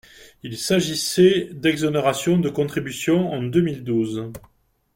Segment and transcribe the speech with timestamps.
[0.41, 4.31] Il s’agissait d’exonération de contributions en deux mille douze.